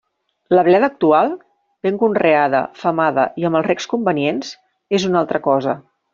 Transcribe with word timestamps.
La 0.53 0.61
bleda 0.67 0.87
actual, 0.93 1.29
ben 1.87 1.99
conreada, 2.03 2.61
femada 2.85 3.27
i 3.43 3.47
amb 3.51 3.61
els 3.61 3.69
recs 3.69 3.89
convenients 3.93 4.53
és 5.01 5.07
una 5.13 5.23
altra 5.23 5.45
cosa. 5.51 5.79